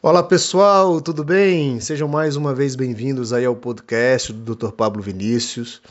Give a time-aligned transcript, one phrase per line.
[0.00, 1.80] Olá pessoal, tudo bem?
[1.80, 4.70] Sejam mais uma vez bem-vindos aí ao podcast do Dr.
[4.70, 5.82] Pablo Vinícius.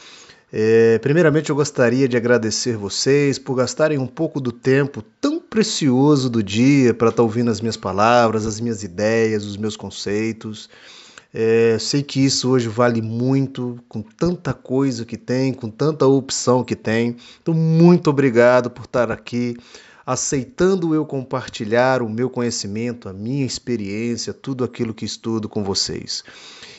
[0.51, 6.29] É, primeiramente eu gostaria de agradecer vocês por gastarem um pouco do tempo tão precioso
[6.29, 10.69] do dia para estar tá ouvindo as minhas palavras, as minhas ideias, os meus conceitos.
[11.33, 16.63] É, sei que isso hoje vale muito, com tanta coisa que tem, com tanta opção
[16.63, 17.17] que tem.
[17.41, 19.57] Então, muito obrigado por estar aqui
[20.07, 26.23] aceitando eu compartilhar o meu conhecimento, a minha experiência, tudo aquilo que estudo com vocês.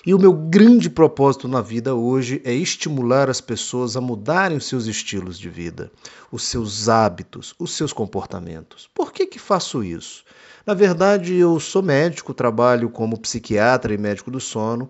[0.06, 4.64] E o meu grande propósito na vida hoje é estimular as pessoas a mudarem os
[4.64, 5.92] seus estilos de vida,
[6.32, 8.88] os seus hábitos, os seus comportamentos.
[8.94, 10.24] Por que que faço isso?
[10.64, 14.88] Na verdade, eu sou médico, trabalho como psiquiatra e médico do sono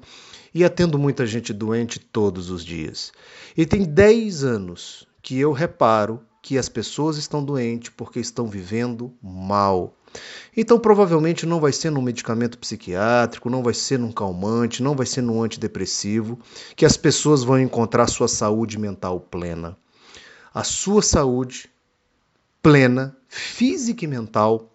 [0.55, 3.11] e atendo muita gente doente todos os dias.
[3.57, 9.13] E tem 10 anos que eu reparo que as pessoas estão doentes porque estão vivendo
[9.23, 9.95] mal.
[10.57, 15.07] Então, provavelmente não vai ser num medicamento psiquiátrico, não vai ser num calmante, não vai
[15.07, 16.39] ser num antidepressivo
[16.75, 19.77] que as pessoas vão encontrar sua saúde mental plena.
[20.55, 21.71] A sua saúde
[22.63, 24.75] plena, física e mental,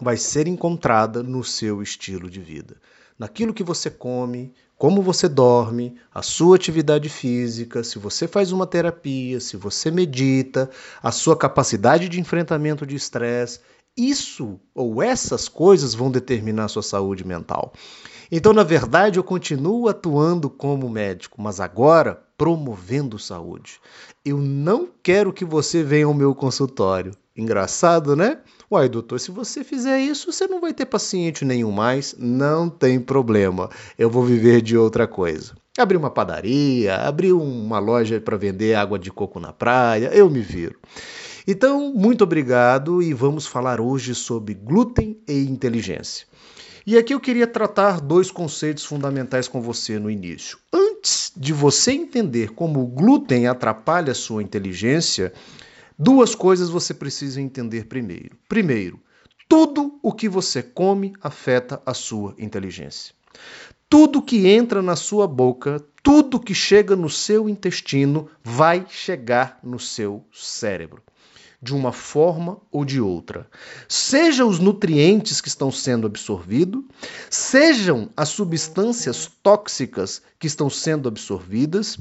[0.00, 2.76] vai ser encontrada no seu estilo de vida
[3.20, 8.66] naquilo que você come, como você dorme, a sua atividade física, se você faz uma
[8.66, 10.70] terapia, se você medita,
[11.02, 13.60] a sua capacidade de enfrentamento de estresse.
[13.94, 17.74] Isso ou essas coisas vão determinar a sua saúde mental.
[18.32, 23.78] Então, na verdade, eu continuo atuando como médico, mas agora promovendo saúde.
[24.24, 27.12] Eu não quero que você venha ao meu consultório.
[27.36, 28.38] Engraçado, né?
[28.72, 32.14] Uai, doutor, se você fizer isso, você não vai ter paciente nenhum mais.
[32.16, 33.68] Não tem problema.
[33.98, 35.56] Eu vou viver de outra coisa.
[35.76, 40.40] Abrir uma padaria, abrir uma loja para vender água de coco na praia, eu me
[40.40, 40.78] viro.
[41.48, 46.28] Então, muito obrigado e vamos falar hoje sobre glúten e inteligência.
[46.86, 50.56] E aqui eu queria tratar dois conceitos fundamentais com você no início.
[50.72, 55.32] Antes de você entender como o glúten atrapalha a sua inteligência,
[56.02, 58.34] Duas coisas você precisa entender primeiro.
[58.48, 58.98] Primeiro,
[59.46, 63.14] tudo o que você come afeta a sua inteligência.
[63.86, 69.78] Tudo que entra na sua boca, tudo que chega no seu intestino, vai chegar no
[69.78, 71.02] seu cérebro,
[71.60, 73.46] de uma forma ou de outra.
[73.86, 76.82] Seja os nutrientes que estão sendo absorvidos,
[77.28, 81.98] sejam as substâncias tóxicas que estão sendo absorvidas,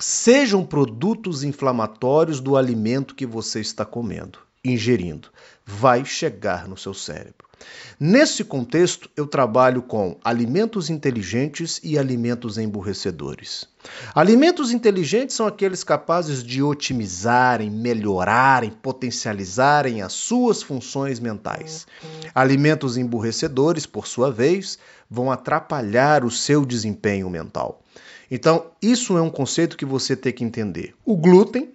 [0.00, 5.28] sejam produtos inflamatórios do alimento que você está comendo, ingerindo,
[5.66, 7.50] vai chegar no seu cérebro.
[7.98, 13.68] Nesse contexto, eu trabalho com alimentos inteligentes e alimentos emburrecedores.
[14.14, 21.86] Alimentos inteligentes são aqueles capazes de otimizarem, melhorarem, potencializarem as suas funções mentais.
[22.34, 24.78] Alimentos emburrecedores, por sua vez,
[25.10, 27.82] vão atrapalhar o seu desempenho mental.
[28.30, 30.94] Então, isso é um conceito que você tem que entender.
[31.04, 31.74] O glúten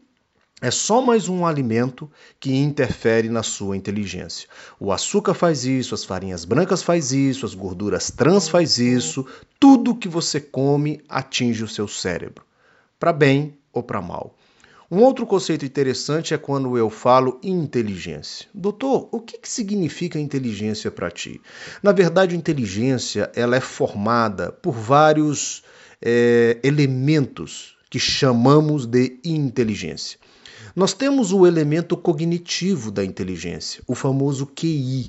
[0.61, 4.47] é só mais um alimento que interfere na sua inteligência.
[4.79, 9.25] O açúcar faz isso, as farinhas brancas faz isso, as gorduras trans faz isso,
[9.59, 12.45] tudo que você come atinge o seu cérebro,
[12.97, 14.33] para bem ou para mal.
[14.89, 18.47] Um outro conceito interessante é quando eu falo inteligência.
[18.53, 21.41] Doutor, o que, que significa inteligência para ti?
[21.83, 25.63] Na verdade, inteligência ela é formada por vários
[26.01, 30.19] é, elementos que chamamos de inteligência.
[30.75, 35.07] Nós temos o elemento cognitivo da inteligência, o famoso QI.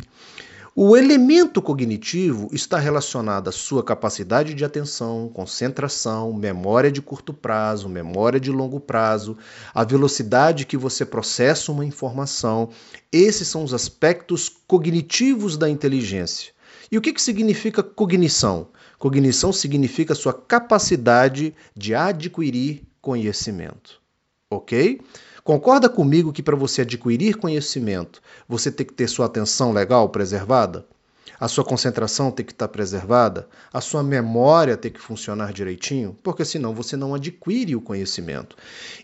[0.78, 7.88] O elemento cognitivo está relacionado à sua capacidade de atenção, concentração, memória de curto prazo,
[7.88, 9.38] memória de longo prazo,
[9.74, 12.68] a velocidade que você processa uma informação.
[13.10, 16.52] Esses são os aspectos cognitivos da inteligência.
[16.92, 18.68] E o que, que significa cognição?
[18.98, 24.00] Cognição significa sua capacidade de adquirir conhecimento.
[24.50, 25.00] Ok?
[25.44, 30.84] Concorda comigo que para você adquirir conhecimento, você tem que ter sua atenção legal preservada?
[31.38, 33.46] A sua concentração tem que estar preservada?
[33.72, 36.16] A sua memória tem que funcionar direitinho?
[36.22, 38.56] Porque senão você não adquire o conhecimento.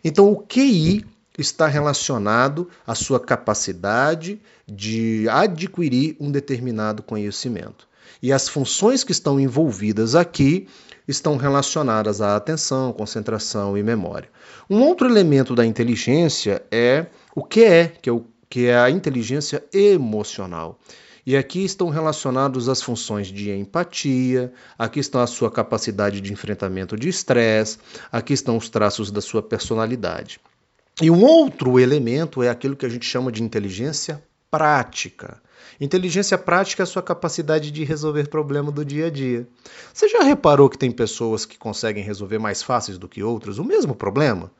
[0.03, 1.05] Então, o QI
[1.39, 7.87] está relacionado à sua capacidade de adquirir um determinado conhecimento.
[8.23, 10.69] E as funções que estão envolvidas aqui
[11.07, 14.29] estão relacionadas à atenção, concentração e memória.
[14.71, 18.91] Um outro elemento da inteligência é o que é, que é, o, que é a
[18.91, 20.79] inteligência emocional.
[21.25, 26.97] E aqui estão relacionados as funções de empatia, aqui estão a sua capacidade de enfrentamento
[26.97, 27.79] de estresse,
[28.11, 30.41] aqui estão os traços da sua personalidade.
[31.01, 35.41] E um outro elemento é aquilo que a gente chama de inteligência prática.
[35.81, 39.47] Inteligência prática é a sua capacidade de resolver problema do dia a dia.
[39.93, 43.65] Você já reparou que tem pessoas que conseguem resolver mais fáceis do que outras o
[43.65, 44.51] mesmo problema?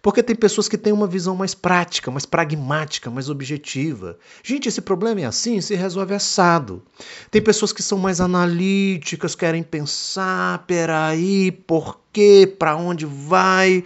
[0.00, 4.18] Porque tem pessoas que têm uma visão mais prática, mais pragmática, mais objetiva.
[4.42, 6.82] Gente, esse problema é assim, se resolve assado.
[7.30, 13.84] Tem pessoas que são mais analíticas, querem pensar, peraí, por quê, para onde vai.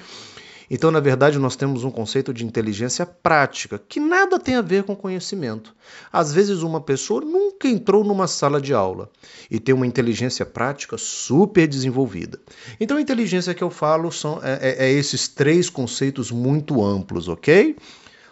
[0.71, 4.85] Então, na verdade, nós temos um conceito de inteligência prática, que nada tem a ver
[4.85, 5.75] com conhecimento.
[6.13, 9.11] Às vezes, uma pessoa nunca entrou numa sala de aula
[9.51, 12.39] e tem uma inteligência prática super desenvolvida.
[12.79, 17.27] Então, a inteligência que eu falo são é, é, é esses três conceitos muito amplos,
[17.27, 17.77] ok?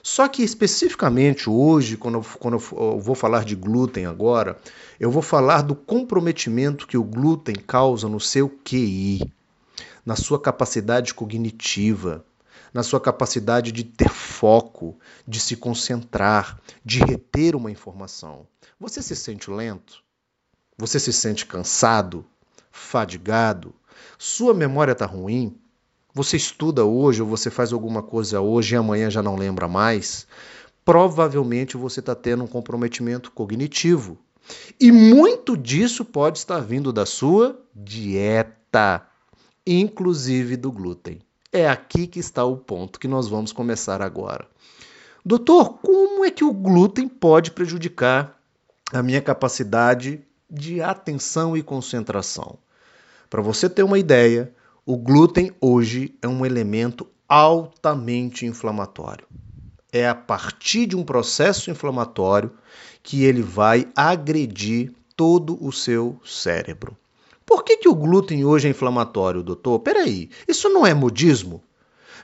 [0.00, 4.56] Só que especificamente hoje, quando eu, quando eu vou falar de glúten agora,
[5.00, 9.20] eu vou falar do comprometimento que o glúten causa no seu QI,
[10.06, 12.24] na sua capacidade cognitiva,
[12.72, 18.46] na sua capacidade de ter foco, de se concentrar, de reter uma informação.
[18.78, 20.02] Você se sente lento?
[20.76, 22.24] Você se sente cansado?
[22.70, 23.74] Fadigado?
[24.16, 25.58] Sua memória está ruim?
[26.14, 30.26] Você estuda hoje ou você faz alguma coisa hoje e amanhã já não lembra mais?
[30.84, 34.18] Provavelmente você está tendo um comprometimento cognitivo.
[34.80, 39.06] E muito disso pode estar vindo da sua dieta,
[39.66, 41.20] inclusive do glúten.
[41.50, 44.46] É aqui que está o ponto que nós vamos começar agora.
[45.24, 48.38] Doutor, como é que o glúten pode prejudicar
[48.92, 52.58] a minha capacidade de atenção e concentração?
[53.30, 54.52] Para você ter uma ideia,
[54.84, 59.26] o glúten hoje é um elemento altamente inflamatório.
[59.90, 62.52] É a partir de um processo inflamatório
[63.02, 66.94] que ele vai agredir todo o seu cérebro.
[67.48, 69.78] Por que, que o glúten hoje é inflamatório, doutor?
[69.78, 71.62] Peraí, isso não é modismo?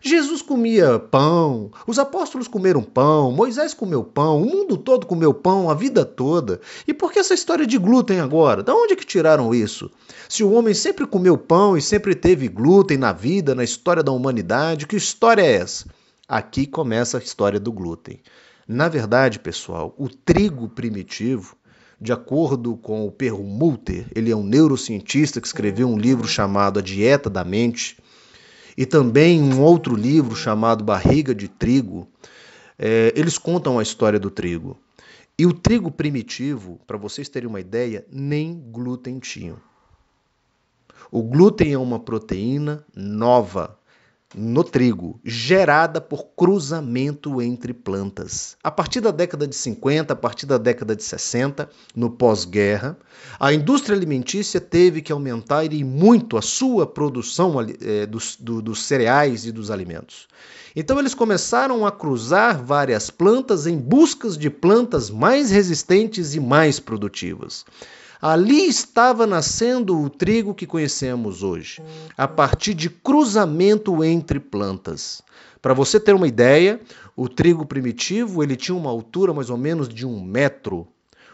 [0.02, 5.70] Jesus comia pão, os apóstolos comeram pão, Moisés comeu pão, o mundo todo comeu pão
[5.70, 6.60] a vida toda.
[6.86, 8.62] E por que essa história de glúten agora?
[8.62, 9.90] Da onde que tiraram isso?
[10.28, 14.12] Se o homem sempre comeu pão e sempre teve glúten na vida, na história da
[14.12, 15.86] humanidade, que história é essa?
[16.28, 18.20] Aqui começa a história do glúten.
[18.68, 21.56] Na verdade, pessoal, o trigo primitivo
[22.04, 26.82] de acordo com o Perlmutter, ele é um neurocientista que escreveu um livro chamado A
[26.82, 27.96] Dieta da Mente,
[28.76, 32.06] e também um outro livro chamado Barriga de Trigo.
[32.78, 34.76] É, eles contam a história do trigo.
[35.38, 39.56] E o trigo primitivo, para vocês terem uma ideia, nem glúten tinha.
[41.10, 43.78] O glúten é uma proteína nova,
[44.34, 48.56] no trigo, gerada por cruzamento entre plantas.
[48.62, 52.96] A partir da década de 50, a partir da década de 60, no pós-guerra,
[53.38, 58.82] a indústria alimentícia teve que aumentar e muito a sua produção é, dos, do, dos
[58.82, 60.26] cereais e dos alimentos.
[60.76, 66.80] Então eles começaram a cruzar várias plantas em busca de plantas mais resistentes e mais
[66.80, 67.64] produtivas.
[68.26, 71.82] Ali estava nascendo o trigo que conhecemos hoje,
[72.16, 75.20] a partir de cruzamento entre plantas.
[75.60, 76.80] Para você ter uma ideia,
[77.14, 80.88] o trigo primitivo ele tinha uma altura mais ou menos de um metro.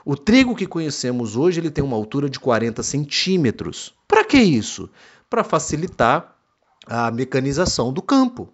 [0.05, 3.95] O trigo que conhecemos hoje ele tem uma altura de 40 centímetros.
[4.09, 4.91] Para que isso?
[5.31, 6.35] Para facilitar
[6.89, 8.53] a mecanização do campo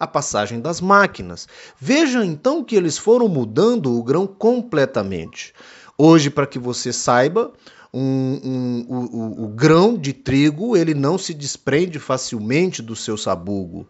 [0.00, 1.46] a passagem das máquinas.
[1.78, 5.52] Veja então que eles foram mudando o grão completamente.
[6.02, 7.52] Hoje, para que você saiba,
[7.92, 8.00] um,
[8.42, 13.86] um, o, o, o, grão de trigo ele não se desprende facilmente do seu sabugo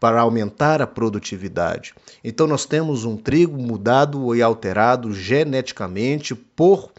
[0.00, 1.94] para aumentar a produtividade.
[2.24, 6.90] Então nós temos um trigo mudado e alterado geneticamente por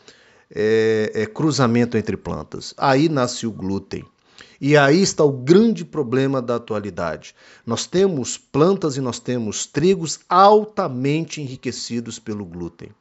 [0.50, 2.74] é, é, cruzamento entre plantas.
[2.77, 4.05] Aí nasce o glúten.
[4.62, 7.35] E aí está o grande problema da atualidade.
[7.65, 12.91] Nós temos plantas e nós temos trigos altamente enriquecidos pelo glúten.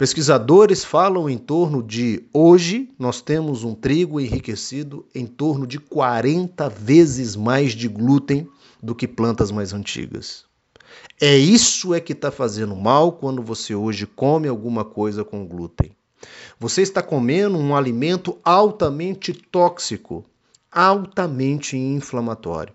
[0.00, 6.70] Pesquisadores falam em torno de hoje nós temos um trigo enriquecido em torno de 40
[6.70, 8.48] vezes mais de glúten
[8.82, 10.46] do que plantas mais antigas.
[11.20, 15.94] É isso é que está fazendo mal quando você hoje come alguma coisa com glúten.
[16.58, 20.24] Você está comendo um alimento altamente tóxico,
[20.72, 22.72] altamente inflamatório.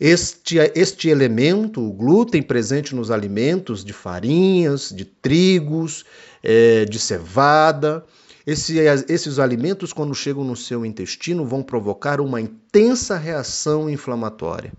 [0.00, 6.04] Este, este elemento, o glúten presente nos alimentos de farinhas, de trigos,
[6.42, 8.04] é, de cevada,
[8.46, 8.76] esse,
[9.08, 14.72] esses alimentos, quando chegam no seu intestino, vão provocar uma intensa reação inflamatória.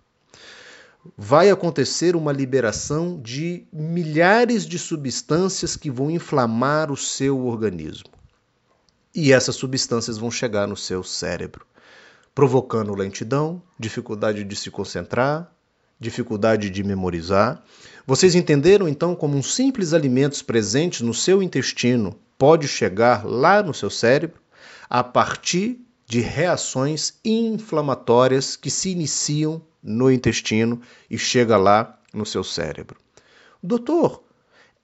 [1.18, 8.10] Vai acontecer uma liberação de milhares de substâncias que vão inflamar o seu organismo.
[9.14, 11.66] E essas substâncias vão chegar no seu cérebro
[12.36, 15.50] provocando lentidão, dificuldade de se concentrar,
[15.98, 17.64] dificuldade de memorizar.
[18.06, 23.74] Vocês entenderam então como um simples alimento presente no seu intestino pode chegar lá no
[23.74, 24.42] seu cérebro
[24.90, 32.44] a partir de reações inflamatórias que se iniciam no intestino e chega lá no seu
[32.44, 32.98] cérebro.
[33.64, 34.25] Doutor,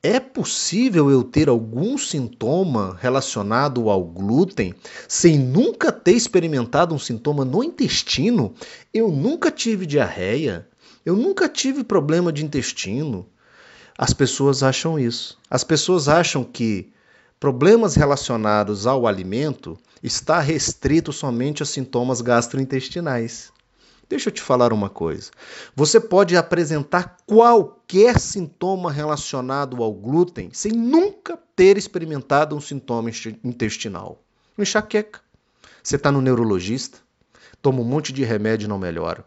[0.03, 4.73] é possível eu ter algum sintoma relacionado ao glúten
[5.07, 8.53] sem nunca ter experimentado um sintoma no intestino?
[8.91, 10.67] Eu nunca tive diarreia,
[11.05, 13.27] eu nunca tive problema de intestino.
[13.95, 15.37] As pessoas acham isso.
[15.49, 16.91] As pessoas acham que
[17.39, 23.51] problemas relacionados ao alimento está restrito somente a sintomas gastrointestinais.
[24.11, 25.31] Deixa eu te falar uma coisa.
[25.73, 33.09] Você pode apresentar qualquer sintoma relacionado ao glúten sem nunca ter experimentado um sintoma
[33.41, 34.21] intestinal.
[34.57, 35.21] Enxaqueca.
[35.81, 36.97] Você está no neurologista,
[37.61, 39.23] toma um monte de remédio e não melhora.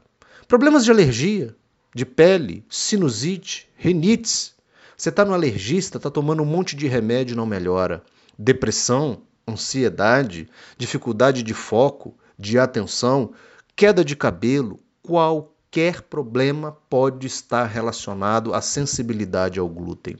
[0.46, 1.56] Problemas de alergia,
[1.94, 4.54] de pele, sinusite, rinites.
[4.98, 8.02] Você está no alergista, está tomando um monte de remédio e não melhora.
[8.38, 13.32] Depressão, ansiedade, dificuldade de foco, de atenção
[13.76, 20.16] queda de cabelo, qualquer problema pode estar relacionado à sensibilidade ao glúten.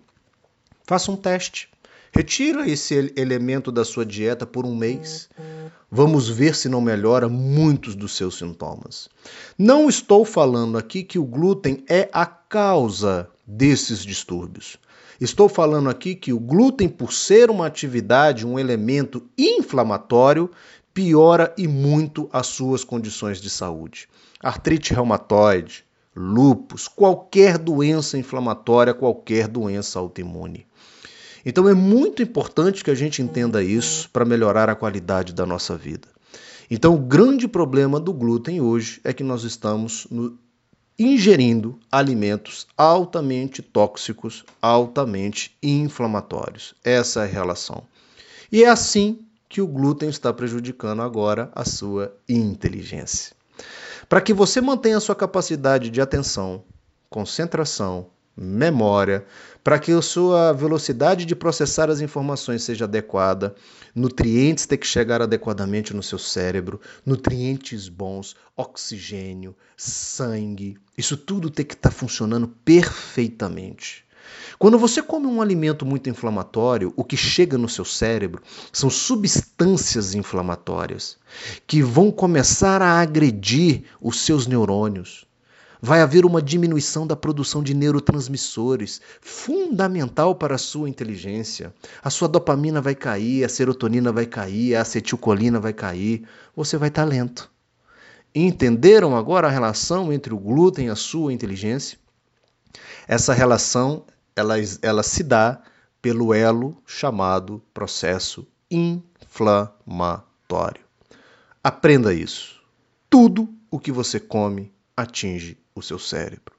[0.85, 1.69] Faça um teste.
[2.13, 5.29] Retira esse elemento da sua dieta por um mês.
[5.91, 9.09] Vamos ver se não melhora muitos dos seus sintomas.
[9.59, 14.77] Não estou falando aqui que o glúten é a causa desses distúrbios.
[15.21, 20.51] Estou falando aqui que o glúten, por ser uma atividade, um elemento inflamatório,
[20.95, 24.09] piora e muito as suas condições de saúde.
[24.41, 25.85] Artrite reumatoide,
[26.15, 30.67] lúpus, qualquer doença inflamatória, qualquer doença autoimune.
[31.45, 35.77] Então é muito importante que a gente entenda isso para melhorar a qualidade da nossa
[35.77, 36.09] vida.
[36.71, 40.39] Então o grande problema do glúten hoje é que nós estamos no,
[40.99, 46.75] ingerindo alimentos altamente tóxicos, altamente inflamatórios.
[46.83, 47.83] Essa é a relação.
[48.51, 53.35] E é assim que o glúten está prejudicando agora a sua inteligência.
[54.09, 56.65] Para que você mantenha a sua capacidade de atenção,
[57.09, 59.25] concentração, memória,
[59.63, 63.55] para que a sua velocidade de processar as informações seja adequada,
[63.95, 71.65] nutrientes têm que chegar adequadamente no seu cérebro, nutrientes bons, oxigênio, sangue, isso tudo tem
[71.65, 74.04] que estar tá funcionando perfeitamente.
[74.59, 78.43] Quando você come um alimento muito inflamatório, o que chega no seu cérebro
[78.73, 81.17] são substâncias inflamatórias
[81.67, 85.27] que vão começar a agredir os seus neurônios.
[85.81, 91.75] Vai haver uma diminuição da produção de neurotransmissores, fundamental para a sua inteligência.
[92.03, 96.27] A sua dopamina vai cair, a serotonina vai cair, a acetilcolina vai cair.
[96.57, 97.51] Você vai estar lento.
[98.35, 101.99] Entenderam agora a relação entre o glúten e a sua inteligência?
[103.07, 104.05] Essa relação
[104.37, 105.63] ela, ela se dá
[106.01, 110.85] pelo elo chamado processo inflamatório.
[111.63, 112.61] Aprenda isso.
[113.09, 116.55] Tudo o que você come atinge o seu cérebro.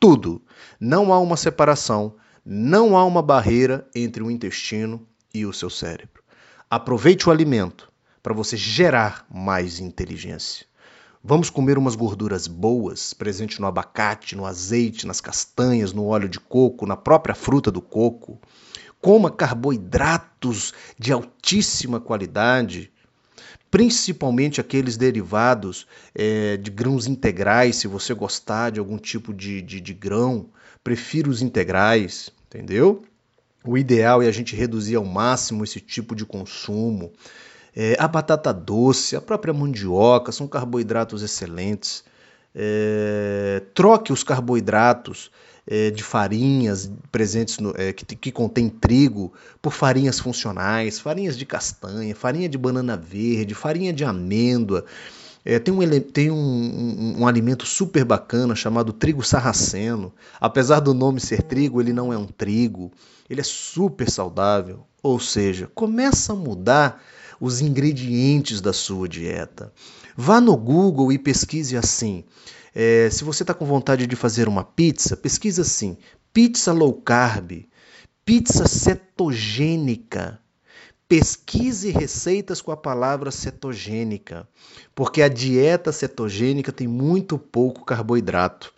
[0.00, 0.42] Tudo.
[0.80, 6.22] Não há uma separação, não há uma barreira entre o intestino e o seu cérebro.
[6.70, 7.90] Aproveite o alimento
[8.22, 10.67] para você gerar mais inteligência.
[11.22, 16.38] Vamos comer umas gorduras boas, presente no abacate, no azeite, nas castanhas, no óleo de
[16.38, 18.40] coco, na própria fruta do coco.
[19.00, 22.92] Coma carboidratos de altíssima qualidade,
[23.68, 29.80] principalmente aqueles derivados é, de grãos integrais, se você gostar de algum tipo de, de,
[29.80, 30.48] de grão,
[30.84, 33.04] prefira os integrais, entendeu?
[33.64, 37.12] O ideal é a gente reduzir ao máximo esse tipo de consumo.
[37.80, 42.02] É, a batata doce, a própria mandioca são carboidratos excelentes.
[42.52, 45.30] É, troque os carboidratos
[45.64, 49.32] é, de farinhas presentes no, é, que, que contém trigo
[49.62, 54.84] por farinhas funcionais, farinhas de castanha, farinha de banana verde, farinha de amêndoa.
[55.44, 60.12] É, tem um, tem um, um, um, alimento super bacana chamado trigo sarraceno.
[60.40, 62.90] Apesar do nome ser trigo, ele não é um trigo.
[63.30, 64.84] Ele é super saudável.
[65.00, 67.00] Ou seja, começa a mudar
[67.40, 69.72] os ingredientes da sua dieta.
[70.16, 72.24] Vá no Google e pesquise assim.
[72.74, 75.96] É, se você está com vontade de fazer uma pizza, pesquise assim:
[76.32, 77.64] pizza low carb,
[78.24, 80.40] pizza cetogênica.
[81.08, 84.46] Pesquise receitas com a palavra cetogênica,
[84.94, 88.74] porque a dieta cetogênica tem muito pouco carboidrato.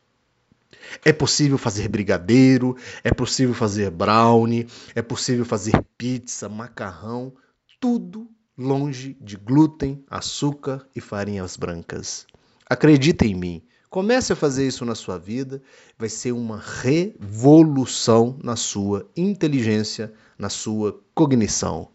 [1.04, 7.32] É possível fazer brigadeiro, é possível fazer brownie, é possível fazer pizza, macarrão,
[7.80, 8.28] tudo
[8.60, 12.26] longe de glúten, açúcar e farinhas brancas.
[12.68, 15.60] Acredita em mim, Comece a fazer isso na sua vida,
[15.98, 21.88] vai ser uma revolução na sua inteligência, na sua cognição.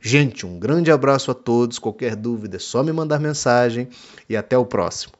[0.00, 1.78] Gente, um grande abraço a todos.
[1.78, 3.86] Qualquer dúvida é só me mandar mensagem
[4.30, 5.12] e até o próximo.